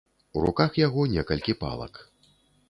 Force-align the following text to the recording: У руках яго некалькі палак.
У 0.37 0.41
руках 0.45 0.79
яго 0.85 1.05
некалькі 1.17 1.57
палак. 1.61 2.01